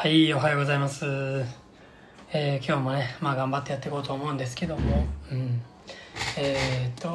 [0.00, 1.04] はい、おはようございます。
[2.32, 5.60] えー今日もね、まあ頑張ってやっていこうと思うんですけども、うん。
[6.36, 7.08] えーっと、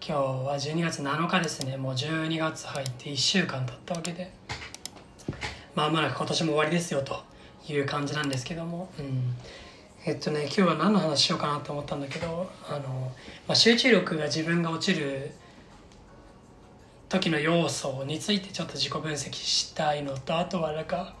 [0.00, 1.76] 日は12月7日ですね。
[1.76, 4.30] もう12月入って1週間経ったわけで、
[5.74, 7.20] まあまあ今年も終わりですよと
[7.68, 9.34] いう感じなんですけども、うん。
[10.06, 13.12] えっとね、今日は何の話しようかなと思ったんだけど、あの、
[13.48, 15.32] まあ、集中力が自分が落ちる
[17.08, 21.18] 時の要素についてちょっと自己分析したいのとあとはなんか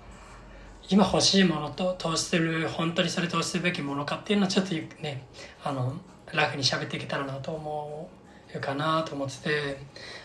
[0.90, 5.24] 今欲しいものと投資する本当にそれ投資すべきものかっていうのをちょっとね
[5.62, 5.94] あの
[6.32, 8.10] ラフに喋っていけたらなと思
[8.52, 9.78] うかなと思ってて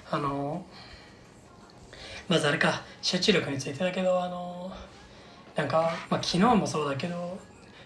[0.10, 0.66] あの
[2.28, 4.72] まずあれか集中力についてだけどあの
[5.56, 7.38] なんか、まあ、昨日もそうだけど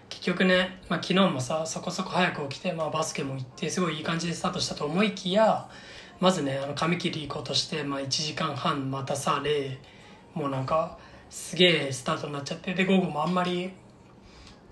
[0.07, 5.67] 結局ね、まあ、昨日もさそこそこ早く起きて、まあ、バスケも行ってすごいいい感じでスタートしたと思いきや
[6.21, 9.77] まずねあの髪切り行こうとして、まあ、1時間半待たされ
[10.33, 10.97] もうなんか
[11.29, 13.71] すげえスタートになっちゃってで午後もあんまり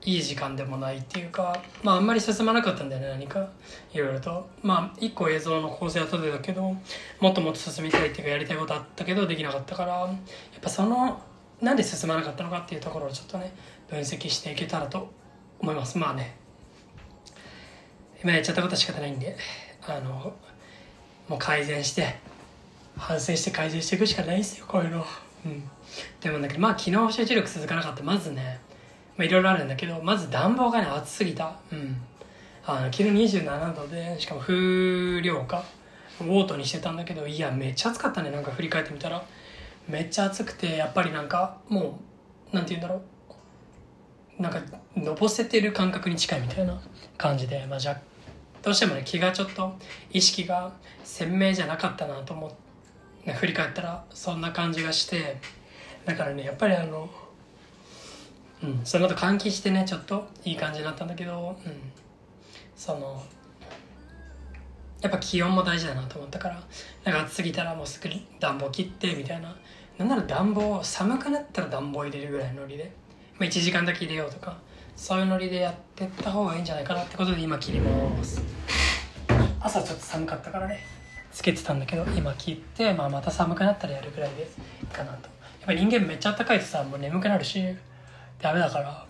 [0.04, 3.50] いい時間でもないっていうかまああんまり進まなかったんだよね何か。
[3.94, 4.48] いろいろと。
[4.62, 6.76] まあ一個映像の構成は立てたけど
[7.20, 10.10] もっともっと進みたいっていうかやりたいことあったけどできなかったからやっ
[10.62, 11.22] ぱその
[11.62, 13.54] なんで進まなかったのかっていうところをちょっとね
[13.90, 15.12] 分析していけたらと
[15.60, 15.98] 思います。
[15.98, 16.38] まあね。
[18.24, 19.36] 今やっちゃったことは仕方ないんで
[19.86, 20.34] あの
[21.28, 22.16] もう改善して
[22.96, 25.06] 反省して改善していくしかないですよこういうの。
[25.48, 25.70] うん。
[26.22, 28.04] でもだけどまあ昨日集中力続かなかった。
[28.04, 28.60] まずね
[29.20, 31.56] いろいろあるんだけどまず暖房がね暑すぎた。
[31.72, 32.02] うん。
[32.66, 35.64] あの昨日27度でしかも風量か
[36.20, 39.24] オートにしてたんだけどいやめっちゃ暑かったねなんか振り返ってみたら。
[39.88, 41.98] めっちゃ暑くてやっぱりなんかも
[42.52, 43.02] うなんて言うんだろ
[44.40, 44.42] う。
[44.42, 44.62] なんか
[44.96, 46.80] のぼせてる感覚に近いみたいな
[47.18, 48.00] 感じで、まあ、じゃ
[48.62, 49.76] どうしてもね気がちょっと
[50.12, 50.72] 意識が
[51.04, 52.56] 鮮明じゃなかったなと思って
[53.34, 55.38] 振り返ったらそんな感じがして
[56.06, 57.10] だからねやっぱりあの
[58.64, 61.74] うんその後換気してねちょっといい感じになったんだけどうん
[62.76, 63.24] その
[65.02, 66.64] やっぱ気温も大事だなと思ったから
[67.04, 68.10] なんか暑すぎたらもうすぐ
[68.40, 69.56] 暖房切ってみたいな
[69.98, 72.92] なんなら暖房寒くなったら暖房入れるぐらいのノリで、
[73.38, 74.58] まあ、1時間だけ入れようとか
[74.96, 78.42] そういうノリでやってった方がいいんじゃないかなってことで今切ります。
[79.60, 80.97] 朝ちょっと寒かったからね。
[81.38, 84.46] つけてたんだけど今切って、まあ、また寒くなったらやるぐらいでい
[84.84, 85.28] いかなと。
[85.28, 85.30] や
[85.66, 87.62] っぱり人間めっちゃ暖かいとさもう眠くなるし
[88.40, 89.06] ダメだから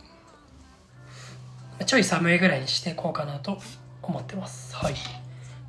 [1.85, 3.57] ちょい寒いぐらいにしていこうかなと
[4.01, 4.75] 思ってます。
[4.75, 4.93] はい。
[4.93, 4.95] っ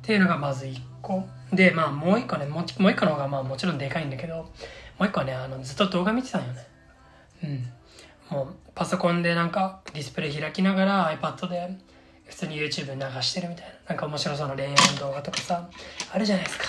[0.01, 1.23] ていうのがまず1個。
[1.53, 4.49] でまあもう1個ねもうもう1個の方がまあもちろんでかいんだけども
[4.99, 6.67] う1個はねあのずっと動画見てたんよね。
[7.41, 7.47] う
[8.35, 8.37] ん。
[8.37, 11.77] もうパソコンでなんかディスプレイ開きながら iPad で
[12.29, 13.71] 普通に YouTube 流してるみたいな。
[13.89, 15.69] なんか面白そうな恋愛の動画とかさ
[16.11, 16.65] あるじゃないですか。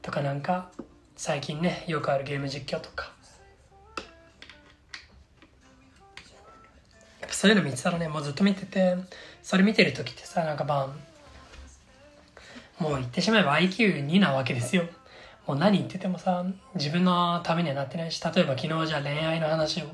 [0.00, 0.70] とかなんか
[1.16, 3.12] 最近ねよくあるゲーム実況とか。
[7.20, 8.96] やっぱそういうの見てたらねもうずっと見てて
[9.42, 10.94] それ見てる時ってさなんかま
[12.80, 14.84] あもう言ってしまえば IQ2 なわけですよ。
[15.46, 16.44] もう何言っててもさ
[16.74, 19.86] 自分のためにはなってないし例えば昨日じゃあ恋愛の話を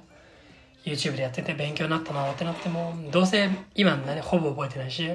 [0.84, 5.08] YouTube でやってて勉強になったなってなってもどうせ今の何ほぼ覚えてないし。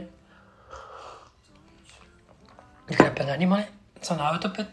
[2.87, 3.71] だからやっぱ何もね
[4.01, 4.67] そのアウトプッ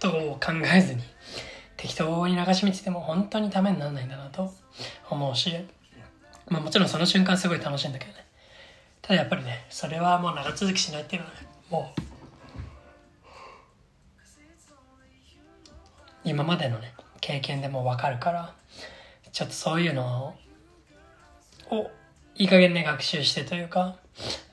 [0.00, 1.02] トを考えずに
[1.76, 4.52] 適当に流し見てても本当にためにならないんだなと
[5.08, 5.54] 思うし、
[6.48, 8.26] まあ、もちろんその瞬間すごい楽しいんだけどね。
[9.02, 12.00] ただやっぱりねそれはもう長続きしないっていうのはねもう
[16.24, 18.54] 今までのね経験でも分かるから
[19.34, 20.36] ちょっとそういうの
[21.68, 21.90] を
[22.36, 23.96] いい加減ね学習してというか、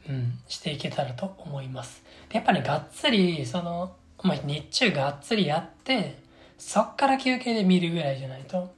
[0.10, 2.04] うん、していけたらと思います。
[2.32, 6.18] やっぱねがっつりその、まあ、日中がっつりやって
[6.58, 8.74] そっから休憩で見るぐらいじゃないと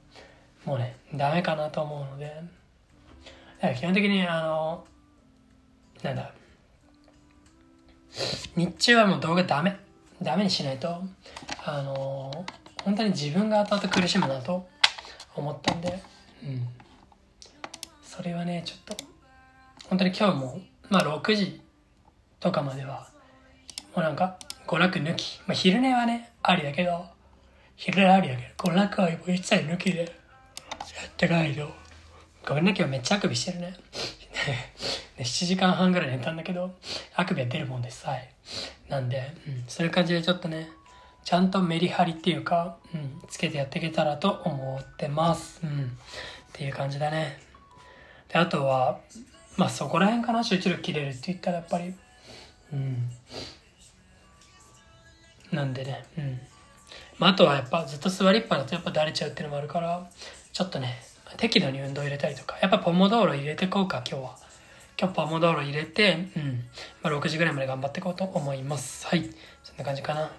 [0.66, 2.26] もうねダメかなと思うので。
[3.62, 4.84] だから基本的にあの
[6.02, 6.32] なんだ
[8.54, 9.74] 日中はもう動画ダメ
[10.20, 11.02] ダメにしないと
[11.64, 12.44] あの
[12.84, 14.66] 本当に自分が後々苦しむなと
[15.34, 16.02] 思ったんで、
[16.42, 16.66] うん、
[18.02, 19.04] それはねちょっと
[19.88, 21.60] 本当に今日も、まあ、6時
[22.40, 23.08] とかまでは
[23.94, 27.04] もうなんか娯楽抜き、まあ、昼寝はねありだけど
[27.76, 30.08] 昼寝ありだけど娯楽は一切抜きでやっ
[31.16, 31.68] てないと
[32.46, 33.74] ごめんね今日めっちゃあくびしてるね。
[35.16, 36.74] ね7時間半ぐらい寝たんだけど
[37.14, 38.28] あくびは出るもんですはい
[38.88, 40.70] なんで、うん、そういう感じでちょっとね
[41.24, 45.60] ちゃんとメリハリっていうか、うん、つけてやっていけたらと思ってます。
[45.64, 45.70] うん。
[45.70, 45.86] っ
[46.52, 47.40] ていう感じだね。
[48.28, 49.00] で、あとは、
[49.56, 51.94] まあそこら辺かな、集中力切れるって言ったらやっぱり、
[52.72, 53.08] うん。
[55.50, 56.40] なんでね、うん。
[57.18, 60.08] まああとはやっぱずっと座りっぱだとやっぱだれちゃうっていうのもあるから、
[60.52, 61.02] ちょっとね、
[61.36, 64.36] 適度に運動入れたりとかやっぱポモドーロ入れてこうか今日は
[64.98, 66.64] 今日ポモドーロ入れて、うん。
[67.02, 69.06] まあ、6時ぐらいまで頑張っていこうと思います。
[69.06, 69.28] はい。
[69.62, 70.30] そんな感じかな、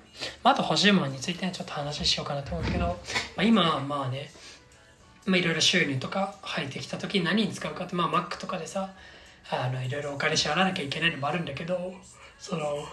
[0.43, 2.95] まあ、あと欲しいものについてちょっと話しようかなと思うけど、ま
[3.37, 4.29] あ、今はまあね
[5.25, 8.91] まあ、いろいろ収入とか入ってきた時に何に使うかってまあ Mac とかでさ
[9.49, 11.93] あのいろいろお金支払わなきゃいけないのもあるんだけど
[12.37, 12.85] その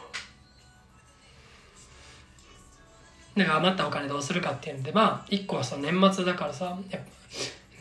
[3.37, 7.07] なんか余ったお金どうするかっていうんでまあ一個はその年末だからさやっぱ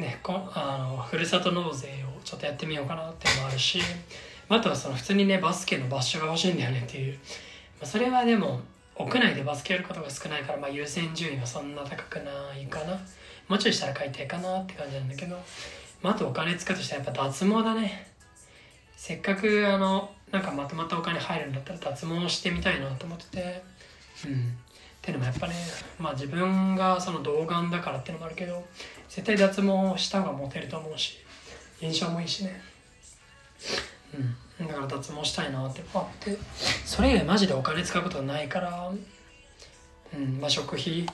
[0.01, 3.79] ねこあのふるさと納税をちょっとやってみようかなっていうのもあるし
[4.49, 7.19] まあとはその普通にねバスケの場所が欲しいんだよねっていう、ま
[7.83, 8.59] あ、それはでも
[8.95, 12.99] 屋内でバスケやることが少ないから、まあ、優先順位はそんな高くないかな。
[13.47, 15.37] もうちょいしたら買いたいかなって感じなんだけど、
[16.01, 18.07] まあ、あとお金使うとしたらやっぱ脱毛だね。
[18.95, 23.63] せっかくあのなんかまとまったお金入るんだったら脱毛してみたいなと思ってて。
[24.25, 24.57] うん。
[25.01, 25.55] っていうのもやっぱね
[25.97, 28.63] まあ自分がその童顔だからっていうのもあるけど
[29.11, 31.17] 絶対脱毛した方がモテると思うし
[31.81, 32.61] 印象もいいしね。
[34.59, 34.67] うん。
[34.67, 36.37] だから脱毛したいなってあって。
[36.85, 38.89] それ以外マジでお金使うことないから
[40.13, 40.39] うん。
[40.39, 41.05] まあ食費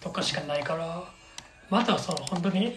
[0.00, 1.04] とかしかないから
[1.70, 2.76] またその本当に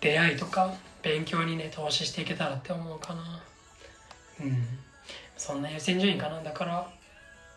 [0.00, 0.72] 出会いとか
[1.02, 3.42] 勉強にね投資していけたらって思うかな。
[4.42, 4.64] うん。
[5.36, 6.88] そんな優先順位かなだから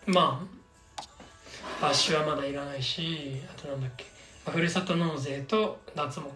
[0.07, 0.63] まあ
[1.81, 4.05] バッシュはまだいらないしあとなんだっけ、
[4.51, 6.27] ふるさと納税と脱毛。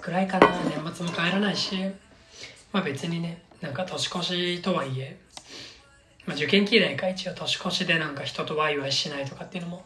[0.00, 0.48] くらいかな。
[0.64, 1.76] 年末も帰らないし。
[2.72, 5.16] まあ別にねなんか年越しとはいえ。
[6.26, 7.08] まあ、受験嫌いか。
[7.08, 9.84] 一応年越しでなんか人とワイワイしないとかっていうのも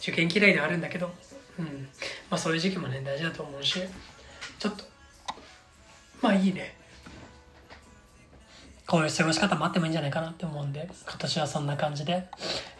[0.00, 1.10] 受験嫌いではあるんだけど、
[1.58, 1.88] うん。
[2.30, 3.80] まあ、そういう時期もね大事だと思うし。
[4.58, 4.84] ちょっと
[6.22, 6.74] まあいいね。
[8.86, 12.26] こういう過ごし方もあってもいいんじゃないかなって思うんで今年はそんな感じで。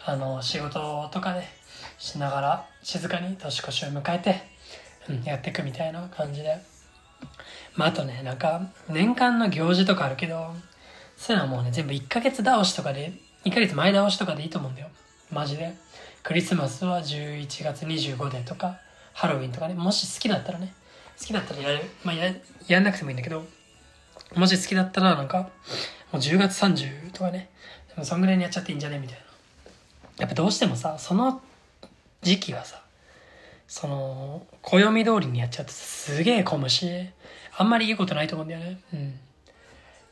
[0.05, 1.49] あの仕事とかね
[1.97, 4.41] しながら静かに年越しを迎えて、
[5.09, 6.57] うん、やっていくみたいな感じで
[7.75, 10.53] まああとねなんか年間の行事とかあるけど
[11.17, 13.13] そういうのはもうね、全部1ヶ月倒しとかで、
[13.45, 14.89] 1ヶ月前倒しとかでいいと思うんだよ。
[15.31, 15.73] マジで。
[16.23, 18.79] クリスマスは11月25でとか、
[19.13, 20.73] ハロウィンとかね、もし好きだったらね、
[21.17, 22.33] 好きだったらやる、まあや、
[22.67, 23.45] やんなくてもいいんだけど、
[24.35, 25.49] もし好きだったらなんか、も
[26.13, 27.49] う10月30とかね、
[27.89, 28.99] でもそんぐらいにやっちゃっていいんじゃね？
[28.99, 29.24] みたいな。
[30.17, 31.41] やっぱどうしてもさ、その
[32.21, 32.81] 時期はさ、
[33.67, 37.09] その、暦通りにやっちゃってすげえ混むし、
[37.57, 38.79] あんまりいいことないと思うんだよね。
[38.93, 39.19] うん。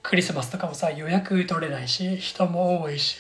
[0.02, 3.18] クリスマスとかもさ予約取れないし人も多いし。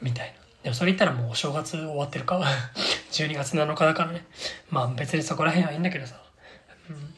[0.00, 0.34] みたいな。
[0.62, 2.40] でもそれ言ったらもうお正月終わってるか。
[3.10, 4.24] 12月7日だからね。
[4.70, 6.20] まあ別にそこら辺はいいんだけどさ、
[6.90, 7.14] うん、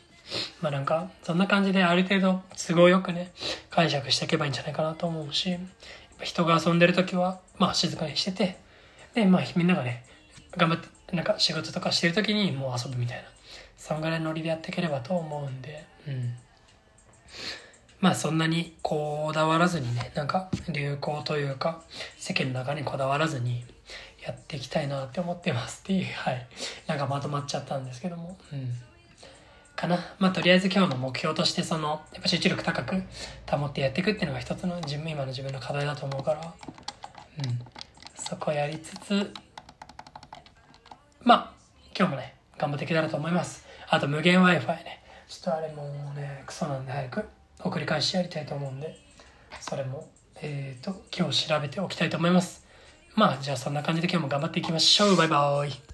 [0.61, 3.33] まあなんかそんな感じである程度都合よくね
[3.71, 5.57] 解釈していけばいいんじゃないかなと思うし
[6.21, 8.59] 人が遊んでる時はまあ静かにしてて
[9.15, 10.05] でまあみんながね
[10.57, 13.25] 頑張ってなんか仕事とかしてる時にもう遊ぶみたいな
[13.81, 16.35] そんぐらいのノリでやっていければと思うんで、うん。
[17.99, 21.83] まあそんなにこだわらずにね、なんか流行というか、
[22.19, 23.65] 世間の中にこだわらずに
[24.23, 26.47] やっていきたいなって思ってますっていう、はい。
[26.87, 28.71] なんかまとまっちゃったんですけども、うん。
[29.81, 29.99] かな。
[30.19, 33.03] まあとりあえず今日の目標としてその、やっぱ集中力高く
[33.51, 37.61] 保ってやっていくっていうのが一つの自分、今の自分の課題だと思うから、うん。
[38.15, 39.33] そこやりつつ、
[41.23, 41.53] まあ、
[41.99, 43.67] 今日もね、頑張っていけたらと思います。
[43.89, 45.03] あと無限 Wi-Fi ね。
[45.29, 45.83] ちょっとあれも
[46.15, 47.25] ね、クソなんで早く
[47.63, 48.99] 送り返しやりたいと思うんで、
[49.61, 50.09] それも、
[50.43, 52.67] えっ、ー、と、今日調べておきたいと思います。
[53.15, 55.17] まあ、じゃあそんな感じで今日も頑張っていきましょう。
[55.17, 55.81] バイバーイ。